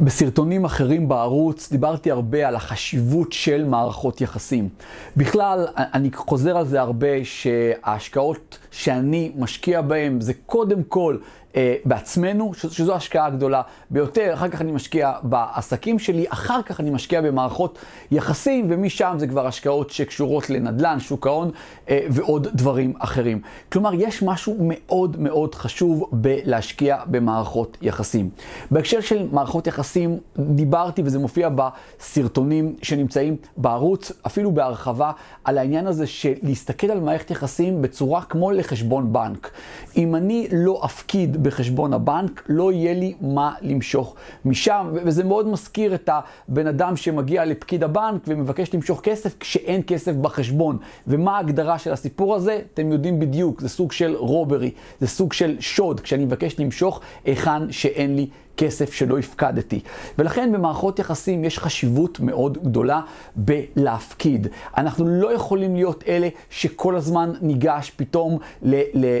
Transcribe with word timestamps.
בסרטונים 0.00 0.64
אחרים 0.64 1.08
בערוץ 1.08 1.70
דיברתי 1.70 2.10
הרבה 2.10 2.48
על 2.48 2.56
החשיבות 2.56 3.32
של 3.32 3.64
מערכות 3.64 4.20
יחסים. 4.20 4.68
בכלל, 5.16 5.66
אני 5.76 6.10
חוזר 6.14 6.56
על 6.56 6.66
זה 6.66 6.80
הרבה, 6.80 7.24
שההשקעות 7.24 8.58
שאני 8.70 9.32
משקיע 9.36 9.80
בהן 9.80 10.20
זה 10.20 10.32
קודם 10.46 10.82
כל 10.82 11.16
אה, 11.56 11.74
בעצמנו, 11.84 12.54
שזו 12.54 12.94
השקעה 12.94 13.26
הגדולה 13.26 13.62
ביותר, 13.90 14.34
אחר 14.34 14.48
כך 14.48 14.60
אני 14.60 14.72
משקיע 14.72 15.12
בעסקים 15.22 15.98
שלי, 15.98 16.24
אחר 16.28 16.62
כך 16.62 16.80
אני 16.80 16.90
משקיע 16.90 17.20
במערכות 17.20 17.78
יחסים, 18.10 18.66
ומשם 18.70 19.14
זה 19.18 19.26
כבר 19.26 19.46
השקעות 19.46 19.90
שקשורות 19.90 20.50
לנדל"ן, 20.50 21.00
שוק 21.00 21.26
ההון 21.26 21.50
אה, 21.90 22.06
ועוד 22.10 22.48
דברים 22.54 22.92
אחרים. 22.98 23.40
כלומר, 23.72 23.90
יש 23.94 24.22
משהו 24.22 24.56
מאוד 24.60 25.16
מאוד 25.20 25.54
חשוב 25.54 26.08
בלהשקיע 26.12 26.96
במערכות 27.06 27.76
יחסים. 27.82 28.30
בהקשר 28.70 29.00
של 29.00 29.28
מערכות 29.32 29.66
יחסים, 29.66 30.18
דיברתי, 30.38 31.02
וזה 31.04 31.18
מופיע 31.18 31.48
בסרטונים 31.48 32.74
שנמצאים 32.82 33.36
בערוץ, 33.56 34.12
אפילו 34.26 34.52
בהרחבה, 34.52 35.12
על 35.44 35.58
העניין 35.58 35.86
הזה 35.86 36.06
של 36.06 36.32
להסתכל 36.42 36.90
על 36.90 37.00
מערכת 37.00 37.30
יחסים 37.30 37.82
בצורה 37.82 38.22
כמו 38.22 38.50
לחשבון 38.50 39.12
בנק. 39.12 39.50
אם 39.96 40.14
אני 40.14 40.48
לא 40.52 40.80
אפקיד 40.84 41.37
בחשבון 41.42 41.92
הבנק, 41.92 42.42
לא 42.48 42.72
יהיה 42.72 42.94
לי 42.94 43.14
מה 43.20 43.54
למשוך 43.62 44.14
משם, 44.44 44.86
וזה 44.92 45.24
מאוד 45.24 45.48
מזכיר 45.48 45.94
את 45.94 46.10
הבן 46.12 46.66
אדם 46.66 46.96
שמגיע 46.96 47.44
לפקיד 47.44 47.84
הבנק 47.84 48.22
ומבקש 48.26 48.74
למשוך 48.74 49.00
כסף 49.00 49.38
כשאין 49.40 49.82
כסף 49.86 50.12
בחשבון. 50.12 50.78
ומה 51.06 51.36
ההגדרה 51.36 51.78
של 51.78 51.92
הסיפור 51.92 52.34
הזה? 52.34 52.60
אתם 52.74 52.92
יודעים 52.92 53.20
בדיוק, 53.20 53.60
זה 53.60 53.68
סוג 53.68 53.92
של 53.92 54.14
רוברי, 54.16 54.70
זה 55.00 55.06
סוג 55.06 55.32
של 55.32 55.56
שוד, 55.60 56.00
כשאני 56.00 56.24
מבקש 56.24 56.60
למשוך 56.60 57.00
היכן 57.24 57.72
שאין 57.72 58.16
לי 58.16 58.26
כסף 58.58 58.92
שלא 58.92 59.18
הפקדתי. 59.18 59.80
ולכן 60.18 60.52
במערכות 60.52 60.98
יחסים 60.98 61.44
יש 61.44 61.58
חשיבות 61.58 62.20
מאוד 62.20 62.58
גדולה 62.64 63.00
בלהפקיד. 63.36 64.46
אנחנו 64.76 65.06
לא 65.08 65.32
יכולים 65.32 65.74
להיות 65.74 66.04
אלה 66.08 66.28
שכל 66.50 66.96
הזמן 66.96 67.32
ניגש 67.40 67.92
פתאום 67.96 68.38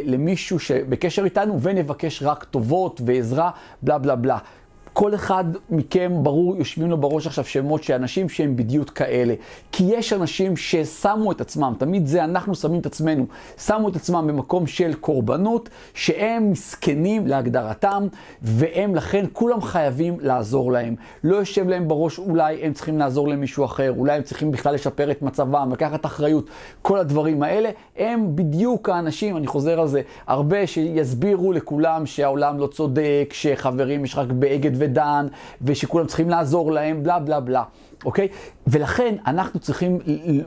למישהו 0.04 0.58
שבקשר 0.58 1.24
איתנו 1.24 1.60
ונבקש 1.62 2.22
רק 2.22 2.44
טובות 2.44 3.00
ועזרה, 3.04 3.50
בלה 3.82 3.98
בלה 3.98 4.16
בלה. 4.16 4.38
כל 4.98 5.14
אחד 5.14 5.44
מכם, 5.70 6.12
ברור, 6.22 6.56
יושבים 6.56 6.90
לו 6.90 6.96
בראש 6.96 7.26
עכשיו 7.26 7.44
שמות 7.44 7.82
של 7.82 7.94
אנשים 7.94 8.28
שהם 8.28 8.56
בדיוק 8.56 8.90
כאלה. 8.90 9.34
כי 9.72 9.84
יש 9.84 10.12
אנשים 10.12 10.56
ששמו 10.56 11.32
את 11.32 11.40
עצמם, 11.40 11.74
תמיד 11.78 12.06
זה 12.06 12.24
אנחנו 12.24 12.54
שמים 12.54 12.80
את 12.80 12.86
עצמנו, 12.86 13.26
שמו 13.58 13.88
את 13.88 13.96
עצמם 13.96 14.26
במקום 14.28 14.66
של 14.66 14.94
קורבנות, 14.94 15.68
שהם 15.94 16.50
מסכנים 16.50 17.26
להגדרתם, 17.26 18.06
והם 18.42 18.94
לכן 18.94 19.24
כולם 19.32 19.60
חייבים 19.60 20.16
לעזור 20.20 20.72
להם. 20.72 20.94
לא 21.24 21.36
יושב 21.36 21.68
להם 21.68 21.88
בראש 21.88 22.18
אולי 22.18 22.62
הם 22.62 22.72
צריכים 22.72 22.98
לעזור 22.98 23.28
למישהו 23.28 23.64
אחר, 23.64 23.94
אולי 23.98 24.16
הם 24.16 24.22
צריכים 24.22 24.50
בכלל 24.50 24.74
לשפר 24.74 25.10
את 25.10 25.22
מצבם, 25.22 25.68
לקחת 25.72 26.06
אחריות, 26.06 26.50
כל 26.82 26.98
הדברים 26.98 27.42
האלה, 27.42 27.70
הם 27.96 28.36
בדיוק 28.36 28.88
האנשים, 28.88 29.36
אני 29.36 29.46
חוזר 29.46 29.80
על 29.80 29.86
זה, 29.86 30.00
הרבה 30.26 30.66
שיסבירו 30.66 31.52
לכולם 31.52 32.06
שהעולם 32.06 32.58
לא 32.58 32.66
צודק, 32.66 33.30
שחברים 33.32 34.04
יש 34.04 34.18
רק 34.18 34.28
באגד 34.28 34.70
ו... 34.74 34.87
ודן, 34.88 35.26
ושכולם 35.62 36.06
צריכים 36.06 36.30
לעזור 36.30 36.72
להם, 36.72 37.02
בלה 37.02 37.18
בלה 37.18 37.40
בלה. 37.40 37.62
אוקיי? 38.04 38.28
ולכן 38.66 39.14
אנחנו 39.26 39.60
צריכים 39.60 39.98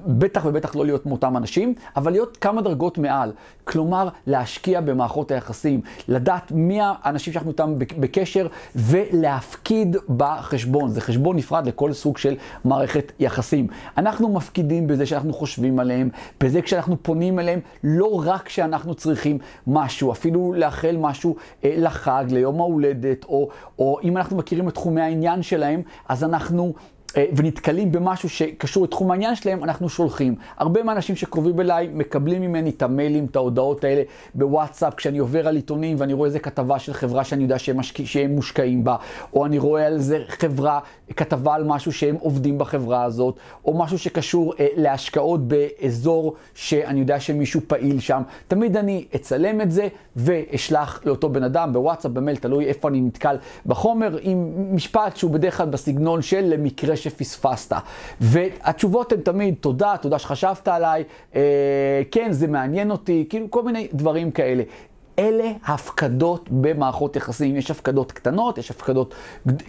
בטח 0.08 0.46
ובטח 0.46 0.76
לא 0.76 0.86
להיות 0.86 1.06
מאותם 1.06 1.38
אנשים, 1.38 1.74
אבל 1.96 2.12
להיות 2.12 2.38
כמה 2.38 2.62
דרגות 2.62 2.98
מעל. 2.98 3.32
כלומר, 3.64 4.10
להשקיע 4.28 4.82
במערכות 4.82 5.32
היחסים, 5.32 5.82
לדעת 6.08 6.52
מי 6.52 6.80
האנשים 6.82 7.34
שאנחנו 7.34 7.52
איתם 7.52 7.74
בקשר 7.78 8.48
ולהפקיד 8.76 9.96
בחשבון. 10.18 10.90
זה 10.90 11.02
חשבון 11.02 11.36
נפרד 11.36 11.68
לכל 11.68 11.94
סוג 11.94 12.18
של 12.18 12.36
מערכת 12.66 13.12
יחסים. 13.20 13.68
אנחנו 13.98 14.34
מפקידים 14.34 14.88
בזה 14.88 15.06
שאנחנו 15.06 15.34
חושבים 15.34 15.80
עליהם, 15.80 16.10
בזה 16.42 16.62
כשאנחנו 16.62 17.04
פונים 17.04 17.40
אליהם, 17.40 17.60
לא 17.84 18.24
רק 18.26 18.46
כשאנחנו 18.46 18.96
צריכים 18.96 19.38
משהו, 19.68 20.12
אפילו 20.12 20.54
לאחל 20.54 20.98
משהו 21.00 21.36
אה, 21.64 21.76
לחג, 21.78 22.26
ליום 22.30 22.60
ההולדת, 22.60 23.24
או, 23.24 23.50
או 23.80 24.00
אם 24.04 24.18
אנחנו 24.18 24.38
מכירים 24.38 24.70
את 24.70 24.74
תחומי 24.74 25.02
העניין 25.02 25.44
שלהם, 25.44 25.82
אז 26.10 26.24
אנחנו... 26.24 26.74
אה, 27.18 27.26
ונתקלים 27.36 27.92
במשהו 27.92 28.30
שקשור 28.30 28.84
לתחום 28.84 29.12
העניין 29.12 29.36
שלהם, 29.36 29.64
אנחנו 29.64 29.90
שולחים. 29.90 30.36
הרבה 30.58 30.84
מהאנשים 30.84 31.16
שקרובים 31.16 31.60
אליי 31.60 31.90
מקבלים 31.94 32.42
ממני 32.42 32.70
את 32.70 32.82
המיילים, 32.82 33.26
את 33.26 33.36
ההודעות 33.36 33.84
האלה 33.84 34.02
בוואטסאפ, 34.36 34.94
כשאני 34.94 35.18
עובר 35.18 35.48
על 35.48 35.56
עיתונים 35.56 35.98
ואני 36.00 36.14
רואה 36.14 36.28
איזה 36.28 36.40
כתבה 36.40 36.80
של 36.80 36.94
חברה 36.94 37.24
שאני 37.24 37.44
יודע 37.44 37.60
שהם, 37.60 37.80
משק... 37.80 38.06
שהם 38.06 38.32
מושקעים 38.32 38.84
בה, 38.84 38.96
או 39.34 39.46
אני 39.46 39.58
רואה 39.58 39.88
על 39.88 40.00
זה 40.00 40.20
חברה, 40.28 40.80
כתבה 41.16 41.56
על 41.56 41.64
משהו 41.64 41.92
שהם 41.92 42.16
עובדים 42.20 42.58
בחברה 42.58 43.04
הזאת, 43.04 43.36
או 43.66 43.78
משהו 43.78 43.98
שקשור 43.98 44.54
אה, 44.60 44.68
להשקעות 44.76 45.48
באזור 45.48 46.36
שאני 46.56 47.00
יודע 47.00 47.20
שמישהו 47.20 47.62
פעיל 47.68 48.00
שם. 48.00 48.22
תמיד 48.48 48.78
אני 48.78 49.06
אצלם 49.16 49.62
את 49.62 49.72
זה 49.72 49.88
ואשלח 50.16 51.02
לאותו 51.06 51.30
בן 51.30 51.44
אדם 51.44 51.74
בוואטסאפ, 51.74 52.12
במייל, 52.12 52.38
תלוי 52.38 52.66
איפה 52.66 52.88
אני 52.88 53.02
נתקל 53.02 53.36
בחומר, 53.66 54.18
עם 54.22 54.52
משפט 54.76 55.18
שהוא 55.18 55.32
בדרך 55.32 55.58
כלל 55.58 55.68
בסגנון 55.68 56.22
של 56.22 56.42
למקרה 56.42 56.96
שפספסת. 56.96 57.76
והתשובות 58.22 59.12
הן 59.12 59.22
תמיד, 59.22 59.56
תודה, 59.60 59.96
תודה 60.02 60.20
שחשבת 60.20 60.68
עליי, 60.68 61.04
אה, 61.36 62.02
כן, 62.12 62.32
זה 62.32 62.48
מעניין 62.48 62.92
אותי, 62.92 63.26
כאילו 63.30 63.52
כל 63.52 63.64
מיני 63.64 63.88
דברים 63.94 64.32
כאלה. 64.32 64.64
אלה 65.20 65.52
הפקדות 65.66 66.50
במערכות 66.52 67.16
יחסים. 67.16 67.56
יש 67.56 67.72
הפקדות 67.72 68.12
קטנות, 68.12 68.58
יש 68.58 68.72
הפקדות 68.72 69.16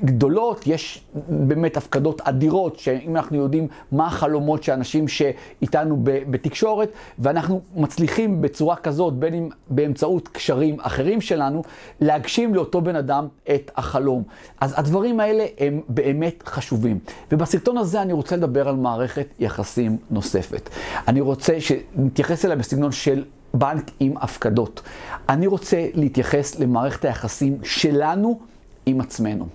גדולות, 0.04 0.66
יש 0.66 1.04
באמת 1.28 1.76
הפקדות 1.76 2.20
אדירות, 2.20 2.78
שאם 2.78 3.16
אנחנו 3.16 3.36
יודעים 3.36 3.68
מה 3.92 4.06
החלומות 4.06 4.62
של 4.62 4.72
אנשים 4.72 5.08
שאיתנו 5.08 5.96
בתקשורת, 6.02 6.92
ואנחנו 7.18 7.60
מצליחים 7.76 8.42
בצורה 8.42 8.76
כזאת, 8.76 9.14
בין 9.14 9.34
אם 9.34 9.48
באמצעות 9.68 10.28
קשרים 10.28 10.76
אחרים 10.80 11.20
שלנו, 11.20 11.62
להגשים 12.00 12.54
לאותו 12.54 12.80
בן 12.80 12.96
אדם 12.96 13.28
את 13.54 13.70
החלום. 13.76 14.22
אז 14.60 14.74
הדברים 14.76 15.20
האלה 15.20 15.44
הם 15.58 15.80
באמת 15.88 16.42
חשובים. 16.46 16.98
ובסרטון 17.32 17.78
הזה 17.78 18.02
אני 18.02 18.12
רוצה 18.12 18.36
לדבר 18.36 18.68
על 18.68 18.76
מערכת 18.76 19.26
יחסים 19.38 19.96
נוספת. 20.10 20.70
אני 21.08 21.20
רוצה 21.20 21.60
שנתייחס 21.60 22.44
אליה 22.44 22.56
בסגנון 22.56 22.92
של 22.92 23.24
בנק 23.54 23.90
עם 24.00 24.16
הפקדות. 24.16 24.82
אני 25.28 25.46
רוצה 25.46 25.88
להתייחס 25.94 26.58
למערכת 26.58 27.04
היחסים 27.04 27.58
שלנו 27.62 28.40
עם 28.86 29.00
עצמנו. 29.00 29.46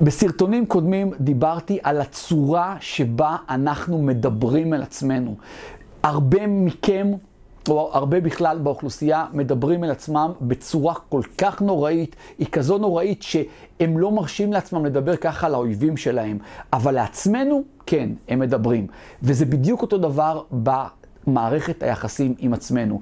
בסרטונים 0.00 0.66
קודמים 0.66 1.12
דיברתי 1.20 1.78
על 1.82 2.00
הצורה 2.00 2.76
שבה 2.80 3.36
אנחנו 3.48 4.02
מדברים 4.02 4.74
אל 4.74 4.82
עצמנו. 4.82 5.36
הרבה 6.02 6.46
מכם, 6.46 7.12
או 7.68 7.90
הרבה 7.92 8.20
בכלל 8.20 8.58
באוכלוסייה, 8.58 9.26
מדברים 9.32 9.84
אל 9.84 9.90
עצמם 9.90 10.32
בצורה 10.40 10.94
כל 11.08 11.22
כך 11.38 11.62
נוראית, 11.62 12.16
היא 12.38 12.46
כזו 12.52 12.78
נוראית 12.78 13.22
שהם 13.22 13.98
לא 13.98 14.12
מרשים 14.12 14.52
לעצמם 14.52 14.86
לדבר 14.86 15.16
ככה 15.16 15.46
על 15.46 15.54
האויבים 15.54 15.96
שלהם, 15.96 16.38
אבל 16.72 16.94
לעצמנו, 16.94 17.62
כן, 17.86 18.10
הם 18.28 18.38
מדברים. 18.38 18.86
וזה 19.22 19.44
בדיוק 19.44 19.82
אותו 19.82 19.98
דבר 19.98 20.42
ב... 20.62 20.70
מערכת 21.26 21.82
היחסים 21.82 22.34
עם 22.38 22.52
עצמנו. 22.52 23.00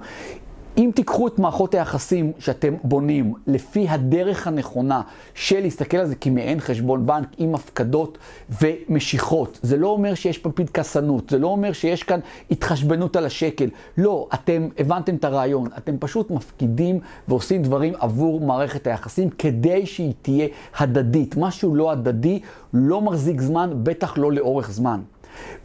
אם 0.79 0.91
תיקחו 0.95 1.27
את 1.27 1.39
מערכות 1.39 1.73
היחסים 1.73 2.31
שאתם 2.39 2.73
בונים 2.83 3.33
לפי 3.47 3.89
הדרך 3.89 4.47
הנכונה 4.47 5.01
של 5.33 5.59
להסתכל 5.59 5.97
על 5.97 6.07
זה 6.07 6.15
כמעין 6.15 6.59
חשבון 6.59 7.05
בנק 7.05 7.27
עם 7.37 7.55
הפקדות 7.55 8.17
ומשיכות, 8.61 9.59
זה 9.63 9.77
לא 9.77 9.87
אומר 9.87 10.13
שיש 10.13 10.37
פה 10.37 10.51
פנקסנות, 10.51 11.29
זה 11.29 11.39
לא 11.39 11.47
אומר 11.47 11.73
שיש 11.73 12.03
כאן 12.03 12.19
התחשבנות 12.51 13.15
על 13.15 13.25
השקל. 13.25 13.69
לא, 13.97 14.27
אתם 14.33 14.67
הבנתם 14.77 15.15
את 15.15 15.25
הרעיון, 15.25 15.67
אתם 15.77 15.95
פשוט 15.99 16.31
מפקידים 16.31 16.99
ועושים 17.27 17.63
דברים 17.63 17.93
עבור 17.99 18.41
מערכת 18.41 18.87
היחסים 18.87 19.29
כדי 19.29 19.85
שהיא 19.85 20.13
תהיה 20.21 20.47
הדדית. 20.77 21.35
משהו 21.37 21.75
לא 21.75 21.91
הדדי 21.91 22.39
לא 22.73 23.01
מחזיק 23.01 23.41
זמן, 23.41 23.69
בטח 23.83 24.17
לא 24.17 24.31
לאורך 24.31 24.71
זמן. 24.71 24.99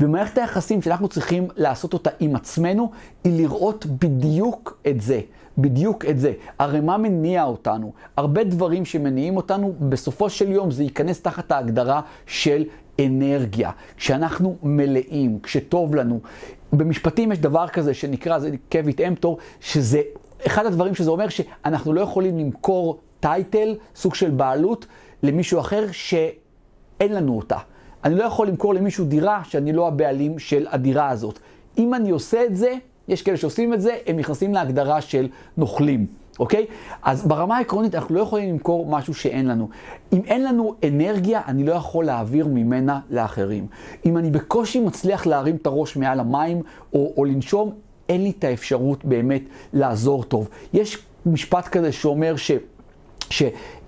ומערכת 0.01 0.39
היחסים 0.39 0.83
שאנחנו 0.83 1.09
צריכים 1.09 1.49
לעשות 1.57 1.93
אותה 1.93 2.11
עם 2.21 2.37
עצמנו, 2.37 2.91
היא 3.25 3.43
לראות 3.43 3.87
בדיוק 3.87 4.79
את 4.89 5.01
זה. 5.01 5.21
בדיוק 5.59 6.05
את 6.05 6.19
זה. 6.19 6.33
הרי 6.59 6.81
מה 6.81 6.99
מניע 6.99 7.45
אותנו? 7.45 7.93
הרבה 8.17 8.45
דברים 8.45 8.85
שמניעים 8.85 9.37
אותנו, 9.37 9.75
בסופו 9.89 10.31
של 10.31 10.53
יום 10.53 10.71
זה 10.71 10.83
ייכנס 10.83 11.21
תחת 11.21 11.53
ההגדרה 11.53 12.01
של 12.27 12.65
אנרגיה. 13.01 13.71
כשאנחנו 13.97 14.57
מלאים, 14.63 15.39
כשטוב 15.43 15.95
לנו. 15.95 16.21
במשפטים 16.73 17.33
יש 17.33 17.39
דבר 17.39 17.69
כזה 17.69 17.95
שנקרא, 17.95 18.39
זה 18.39 18.51
קוויט 18.73 19.01
אמפטור, 19.01 19.39
שזה 19.61 20.01
אחד 20.47 20.67
הדברים 20.67 20.95
שזה 20.95 21.11
אומר 21.11 21.29
שאנחנו 21.29 21.93
לא 21.93 22.01
יכולים 22.01 22.39
למכור 22.39 23.01
טייטל, 23.21 23.75
סוג 23.97 24.15
של 24.15 24.31
בעלות, 24.31 24.87
למישהו 25.23 25.61
אחר 25.61 25.87
שאין 25.93 27.13
לנו 27.13 27.37
אותה. 27.37 27.59
אני 28.05 28.15
לא 28.15 28.25
יכול 28.25 28.49
למכור 28.49 28.75
למישהו 28.75 29.05
דירה 29.05 29.43
שאני 29.45 29.73
לא 29.73 29.89
הבעלים 29.89 30.39
של 30.39 30.67
הדירה 30.71 31.09
הזאת. 31.09 31.39
אם 31.79 31.95
אני 31.95 32.11
עושה 32.11 32.45
את 32.45 32.56
זה, 32.56 32.75
יש 33.09 33.23
כאלה 33.23 33.37
שעושים 33.37 33.75
את 33.75 33.81
זה, 33.81 33.99
הם 34.06 34.17
נכנסים 34.17 34.55
להגדרה 34.55 35.01
של 35.01 35.29
נוכלים. 35.56 36.06
אוקיי? 36.39 36.67
אז 37.03 37.27
ברמה 37.27 37.56
העקרונית 37.56 37.95
אנחנו 37.95 38.15
לא 38.15 38.21
יכולים 38.21 38.51
למכור 38.51 38.87
משהו 38.87 39.15
שאין 39.15 39.47
לנו. 39.47 39.69
אם 40.12 40.21
אין 40.27 40.45
לנו 40.45 40.75
אנרגיה, 40.89 41.41
אני 41.47 41.65
לא 41.65 41.73
יכול 41.73 42.05
להעביר 42.05 42.47
ממנה 42.47 43.01
לאחרים. 43.11 43.67
אם 44.06 44.17
אני 44.17 44.31
בקושי 44.31 44.81
מצליח 44.81 45.27
להרים 45.27 45.56
את 45.56 45.67
הראש 45.67 45.97
מעל 45.97 46.21
המים 46.21 46.62
או, 46.93 47.12
או 47.17 47.25
לנשום, 47.25 47.73
אין 48.09 48.23
לי 48.23 48.33
את 48.39 48.45
האפשרות 48.45 49.05
באמת 49.05 49.43
לעזור 49.73 50.25
טוב. 50.25 50.49
יש 50.73 50.99
משפט 51.27 51.69
כזה 51.69 51.93
שאומר 51.93 52.37
ש... 52.37 52.53
ש 53.31 53.43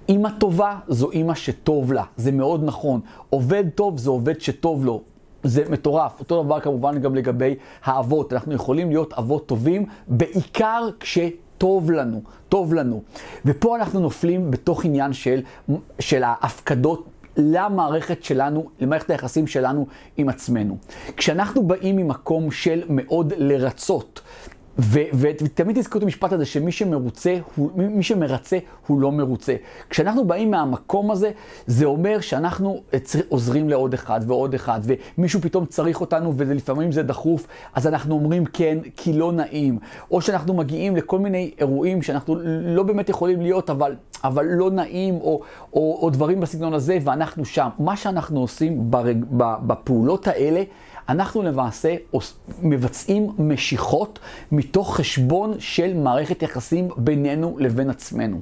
אימא 0.09 0.29
טובה 0.39 0.79
זו 0.89 1.11
אימא 1.11 1.35
שטוב 1.35 1.93
לה, 1.93 2.05
זה 2.17 2.33
מאוד 2.33 2.65
נכון. 2.65 3.01
עובד 3.31 3.65
טוב 3.75 3.99
זה 3.99 4.11
עובד 4.11 4.41
שטוב 4.41 4.85
לו. 4.85 5.03
זה 5.43 5.65
מטורף. 5.71 6.21
אותו 6.21 6.43
דבר 6.43 6.61
כמובן 6.61 6.99
גם 6.99 7.15
לגבי 7.15 7.55
האבות. 7.85 8.33
אנחנו 8.33 8.55
יכולים 8.55 8.89
להיות 8.89 9.13
אבות 9.13 9.47
טובים, 9.47 9.87
בעיקר 10.09 10.89
כשטוב 11.01 11.91
לנו, 11.91 12.23
טוב 12.49 12.75
לנו. 12.75 13.03
ופה 13.45 13.77
אנחנו 13.77 14.01
נופלים 14.01 14.51
בתוך 14.51 14.85
עניין 14.85 15.13
של, 15.13 15.43
של 15.99 16.23
ההפקדות 16.25 17.07
למערכת 17.37 18.25
שלנו, 18.25 18.67
למערכת 18.81 19.11
היחסים 19.11 19.47
שלנו 19.47 19.87
עם 20.17 20.29
עצמנו. 20.29 20.77
כשאנחנו 21.17 21.63
באים 21.67 21.97
ממקום 21.97 22.51
של 22.51 22.83
מאוד 22.89 23.33
לרצות, 23.37 24.21
ותמיד 24.79 25.81
תזכרו 25.81 25.99
את 25.99 26.03
המשפט 26.03 26.33
הזה 26.33 26.47
שמי 26.47 26.73
שמרוצה, 26.73 27.37
הוא, 27.55 27.71
מי 27.75 28.03
שמרצה 28.03 28.59
הוא 28.87 29.01
לא 29.01 29.13
מרוצה. 29.13 29.55
כשאנחנו 29.91 30.25
באים 30.25 30.51
מהמקום 30.51 31.11
הזה, 31.11 31.31
זה 31.67 31.85
אומר 31.85 32.21
שאנחנו 32.21 32.83
עוזרים 33.29 33.69
לעוד 33.69 33.95
אחד 33.95 34.21
ועוד 34.27 34.55
אחד, 34.55 34.81
ומישהו 35.19 35.41
פתאום 35.41 35.67
צריך 35.67 36.01
אותנו 36.01 36.33
ולפעמים 36.37 36.93
זה 36.93 37.03
דחוף, 37.03 37.47
אז 37.75 37.87
אנחנו 37.87 38.15
אומרים 38.15 38.45
כן, 38.45 38.79
כי 38.97 39.13
לא 39.13 39.33
נעים. 39.33 39.79
או 40.11 40.21
שאנחנו 40.21 40.55
מגיעים 40.55 40.97
לכל 40.97 41.19
מיני 41.19 41.51
אירועים 41.59 42.03
שאנחנו 42.03 42.37
לא 42.63 42.83
באמת 42.83 43.09
יכולים 43.09 43.41
להיות, 43.41 43.71
אבל, 43.71 43.95
אבל 44.25 44.45
לא 44.45 44.71
נעים, 44.71 45.15
או, 45.15 45.41
או, 45.73 45.99
או 46.03 46.11
דברים 46.11 46.41
בסגנון 46.41 46.75
הזה, 46.75 46.99
ואנחנו 47.05 47.45
שם. 47.45 47.69
מה 47.79 47.97
שאנחנו 47.97 48.41
עושים 48.41 48.91
ברג, 48.91 49.25
בפעולות 49.67 50.29
האלה, 50.29 50.63
אנחנו 51.09 51.43
למעשה 51.43 51.95
מבצעים 52.63 53.31
משיכות 53.39 54.19
מתוך 54.53 54.97
חשבון 54.97 55.55
של 55.59 55.95
מערכת 55.95 56.43
יחסים 56.43 56.89
בינינו 56.97 57.57
לבין 57.59 57.91
עצמנו. 57.91 58.41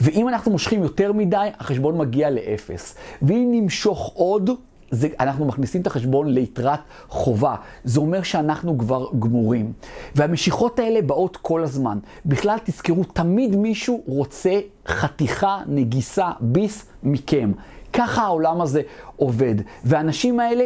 ואם 0.00 0.28
אנחנו 0.28 0.50
מושכים 0.50 0.82
יותר 0.82 1.12
מדי, 1.12 1.48
החשבון 1.58 1.98
מגיע 1.98 2.30
לאפס. 2.30 2.96
ואם 3.22 3.48
נמשוך 3.52 4.12
עוד, 4.14 4.50
זה, 4.90 5.08
אנחנו 5.20 5.44
מכניסים 5.44 5.80
את 5.80 5.86
החשבון 5.86 6.28
ליתרת 6.28 6.80
חובה. 7.08 7.54
זה 7.84 8.00
אומר 8.00 8.22
שאנחנו 8.22 8.78
כבר 8.78 9.06
גמורים. 9.18 9.72
והמשיכות 10.14 10.78
האלה 10.78 11.02
באות 11.02 11.36
כל 11.36 11.62
הזמן. 11.62 11.98
בכלל, 12.26 12.56
תזכרו, 12.64 13.04
תמיד 13.04 13.56
מישהו 13.56 14.02
רוצה 14.06 14.60
חתיכה, 14.86 15.58
נגיסה, 15.66 16.30
ביס 16.40 16.86
מכם. 17.02 17.52
ככה 17.94 18.22
העולם 18.22 18.60
הזה 18.60 18.82
עובד. 19.16 19.54
והאנשים 19.84 20.40
האלה 20.40 20.64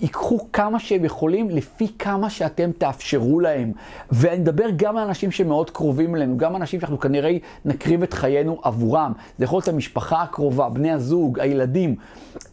ייקחו 0.00 0.38
כמה 0.52 0.78
שהם 0.78 1.04
יכולים 1.04 1.50
לפי 1.50 1.86
כמה 1.98 2.30
שאתם 2.30 2.70
תאפשרו 2.78 3.40
להם. 3.40 3.72
ואני 4.12 4.40
מדבר 4.40 4.66
גם 4.76 4.96
על 4.96 5.08
אנשים 5.08 5.30
שמאוד 5.30 5.70
קרובים 5.70 6.14
אלינו, 6.14 6.36
גם 6.36 6.56
אנשים 6.56 6.80
שאנחנו 6.80 7.00
כנראה 7.00 7.36
נקריב 7.64 8.02
את 8.02 8.14
חיינו 8.14 8.60
עבורם. 8.62 9.12
זה 9.38 9.44
יכול 9.44 9.56
להיות 9.56 9.68
המשפחה 9.68 10.22
הקרובה, 10.22 10.68
בני 10.68 10.90
הזוג, 10.90 11.40
הילדים. 11.40 11.96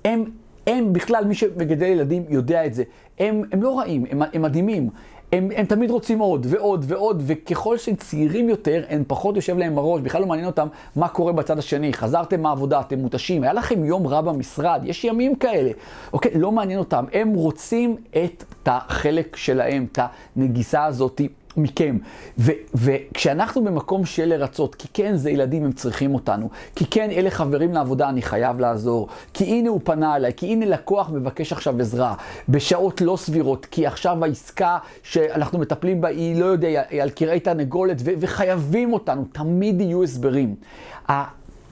הם... 0.05 0.25
הם 0.67 0.93
בכלל, 0.93 1.25
מי 1.25 1.35
שמגדל 1.35 1.85
ילדים 1.85 2.25
יודע 2.29 2.65
את 2.65 2.73
זה. 2.73 2.83
הם, 3.19 3.41
הם 3.51 3.63
לא 3.63 3.79
רעים, 3.79 4.05
הם, 4.09 4.21
הם 4.33 4.41
מדהימים. 4.41 4.89
הם, 5.31 5.49
הם 5.55 5.65
תמיד 5.65 5.91
רוצים 5.91 6.19
עוד 6.19 6.45
ועוד 6.49 6.85
ועוד, 6.87 7.23
וככל 7.25 7.77
שהם 7.77 7.95
צעירים 7.95 8.49
יותר, 8.49 8.83
הם 8.89 9.03
פחות 9.07 9.35
יושב 9.35 9.57
להם 9.57 9.75
בראש, 9.75 10.01
בכלל 10.01 10.21
לא 10.21 10.27
מעניין 10.27 10.47
אותם 10.47 10.67
מה 10.95 11.07
קורה 11.07 11.33
בצד 11.33 11.59
השני. 11.59 11.93
חזרתם 11.93 12.41
מהעבודה, 12.41 12.79
אתם 12.79 12.99
מותשים, 12.99 13.43
היה 13.43 13.53
לכם 13.53 13.85
יום 13.85 14.07
רע 14.07 14.21
במשרד, 14.21 14.81
יש 14.83 15.03
ימים 15.03 15.35
כאלה. 15.35 15.71
אוקיי, 16.13 16.31
לא 16.35 16.51
מעניין 16.51 16.79
אותם. 16.79 17.05
הם 17.13 17.33
רוצים 17.33 17.95
את 18.11 18.43
החלק 18.65 19.35
שלהם, 19.35 19.85
את 19.91 19.99
הנגיסה 20.35 20.85
הזאתי. 20.85 21.29
מכם. 21.57 21.97
ו- 22.37 22.51
וכשאנחנו 22.75 23.63
במקום 23.63 24.05
של 24.05 24.25
לרצות, 24.25 24.75
כי 24.75 24.87
כן 24.93 25.15
זה 25.15 25.29
ילדים, 25.29 25.65
הם 25.65 25.71
צריכים 25.71 26.13
אותנו, 26.13 26.49
כי 26.75 26.85
כן 26.85 27.11
אלה 27.11 27.29
חברים 27.29 27.73
לעבודה, 27.73 28.09
אני 28.09 28.21
חייב 28.21 28.59
לעזור, 28.59 29.07
כי 29.33 29.43
הנה 29.43 29.69
הוא 29.69 29.81
פנה 29.83 30.15
אליי, 30.15 30.31
כי 30.37 30.45
הנה 30.45 30.65
לקוח 30.65 31.09
מבקש 31.09 31.51
עכשיו 31.51 31.79
עזרה, 31.79 32.15
בשעות 32.49 33.01
לא 33.01 33.17
סבירות, 33.17 33.65
כי 33.65 33.87
עכשיו 33.87 34.23
העסקה 34.23 34.77
שאנחנו 35.03 35.59
מטפלים 35.59 36.01
בה 36.01 36.07
היא, 36.07 36.39
לא 36.39 36.45
יודע, 36.45 36.81
היא 36.89 37.01
על 37.01 37.09
קרעי 37.09 37.39
תרנגולת, 37.39 37.97
וחייבים 38.03 38.93
אותנו, 38.93 39.25
תמיד 39.31 39.81
יהיו 39.81 40.03
הסברים. 40.03 40.55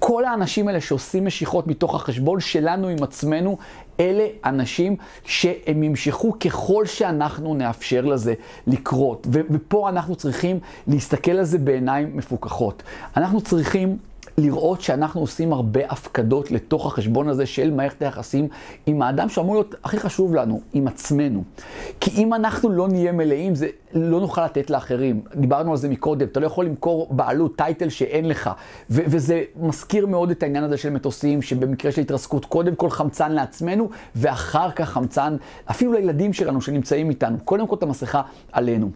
כל 0.06 0.26
האנשים 0.26 0.68
האלה 0.68 0.82
שעושים 0.82 1.26
משיכות 1.26 1.68
מתוך 1.68 1.96
החשבון 1.96 2.40
שלנו 2.40 2.88
עם 2.88 3.04
עצמנו, 3.04 3.58
אלה 4.00 4.26
אנשים 4.46 4.96
שהם 5.26 5.84
ימשכו 5.84 6.40
ככל 6.40 6.86
שאנחנו 6.86 7.54
נאפשר 7.54 8.02
לזה 8.02 8.34
לקרות. 8.68 9.28
ופה 9.32 9.90
אנחנו 9.90 10.16
צריכים 10.16 10.60
להסתכל 10.88 11.32
על 11.32 11.44
זה 11.44 11.58
בעיניים 11.58 12.18
מפוקחות. 12.18 12.84
אנחנו 13.18 13.42
צריכים 13.42 13.98
לראות 14.38 14.82
שאנחנו 14.82 15.22
עושים 15.22 15.54
הרבה 15.54 15.82
הפקדות 15.90 16.52
לתוך 16.52 16.86
החשבון 16.86 17.28
הזה 17.28 17.46
של 17.46 17.72
מערכת 17.72 18.02
היחסים 18.02 18.48
עם 18.86 19.02
האדם 19.02 19.30
שאמור 19.30 19.56
להיות 19.56 19.76
הכי 19.84 20.00
חשוב 20.00 20.36
לנו, 20.36 20.62
עם 20.74 20.88
עצמנו. 20.88 21.44
כי 22.00 22.12
אם 22.24 22.34
אנחנו 22.34 22.70
לא 22.70 22.88
נהיה 22.88 23.12
מלאים, 23.12 23.56
זה 23.56 23.68
לא 23.94 24.20
נוכל 24.20 24.46
לתת 24.46 24.70
לאחרים. 24.70 25.22
דיברנו 25.36 25.72
על 25.72 25.78
זה 25.78 25.90
מקודם, 25.90 26.28
אתה 26.28 26.40
לא 26.40 26.46
יכול 26.46 26.66
למכור 26.66 27.08
בעלות, 27.12 27.56
טייטל 27.56 27.90
שאין 27.90 28.28
לך. 28.28 28.50
ו- 28.90 29.02
וזה 29.06 29.44
מזכיר 29.60 30.08
מאוד 30.08 30.32
את 30.32 30.44
העניין 30.44 30.64
הזה 30.64 30.78
של 30.78 30.90
מטוסים, 30.90 31.42
שבמקרה 31.42 31.92
של 31.92 32.02
התרסקות, 32.02 32.46
קודם 32.46 32.76
כל 32.76 32.90
חמצן 32.90 33.32
לעצמנו, 33.32 33.90
ואחר 34.16 34.72
כך 34.72 34.90
חמצן 34.90 35.36
אפילו 35.72 35.94
לילדים 35.94 36.34
שלנו 36.34 36.62
שנמצאים 36.62 37.10
איתנו. 37.10 37.38
קודם 37.46 37.68
כל 37.68 37.76
את 37.76 37.84
המסכה 37.84 38.22
עלינו. 38.52 38.90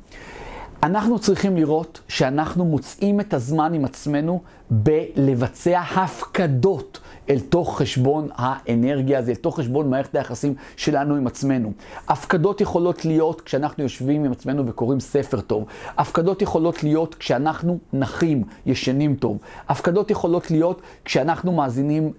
אנחנו 0.84 1.20
צריכים 1.20 1.56
לראות 1.58 2.02
שאנחנו 2.08 2.66
מוצאים 2.66 3.20
את 3.20 3.34
הזמן 3.34 3.74
עם 3.74 3.86
עצמנו 3.86 4.42
בלבצע 4.70 5.80
הפקדות 5.80 7.00
אל 7.30 7.40
תוך 7.40 7.78
חשבון 7.78 8.30
האנרגיה 8.36 9.20
הזה, 9.20 9.32
אל 9.32 9.36
תוך 9.36 9.60
חשבון 9.60 9.90
מערכת 9.90 10.16
היחסים 10.16 10.56
שלנו 10.76 11.16
עם 11.16 11.28
עצמנו. 11.28 11.72
הפקדות 12.08 12.62
יכולות 12.62 13.06
להיות 13.06 13.42
כשאנחנו 13.42 13.84
יושבים 13.84 14.24
עם 14.24 14.32
עצמנו 14.32 14.68
וקוראים 14.68 15.00
ספר 15.00 15.42
טוב. 15.42 15.66
הפקדות 15.98 16.42
יכולות 16.42 16.84
להיות 16.84 17.16
כשאנחנו 17.16 17.78
נחים, 17.94 18.44
ישנים 18.66 19.16
טוב. 19.16 19.38
הפקדות 19.70 20.12
יכולות 20.12 20.52
להיות 20.52 20.82
כשאנחנו 21.06 21.52
מאזינים 21.52 22.14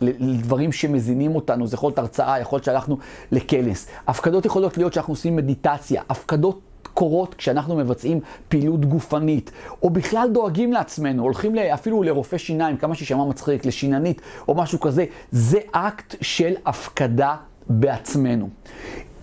לדברים 0.00 0.72
שמזינים 0.72 1.34
אותנו. 1.34 1.66
זה 1.66 1.74
יכול 1.74 1.88
להיות 1.88 1.98
הרצאה, 1.98 2.40
יכול 2.40 2.56
להיות 2.56 2.64
שהלכנו 2.64 2.98
לכנס. 3.32 3.86
הפקדות 4.06 4.46
יכולות 4.46 4.78
להיות 4.78 4.92
שאנחנו 4.92 5.12
עושים 5.12 5.36
מדיטציה. 5.36 6.02
הפקדות 6.08 6.60
קורות 6.86 7.34
כשאנחנו 7.34 7.76
מבצעים 7.76 8.20
פעילות 8.48 8.84
גופנית, 8.84 9.50
או 9.82 9.90
בכלל 9.90 10.28
דואגים 10.32 10.72
לעצמנו, 10.72 11.22
הולכים 11.22 11.58
אפילו 11.58 12.02
לרופא 12.02 12.38
שיניים, 12.38 12.76
כמה 12.76 12.94
שישמע 12.94 13.24
מצחיק, 13.24 13.66
לשיננית 13.66 14.22
או 14.48 14.54
משהו 14.54 14.80
כזה, 14.80 15.04
זה 15.30 15.58
אקט 15.72 16.14
של 16.20 16.54
הפקדה 16.66 17.36
בעצמנו. 17.68 18.48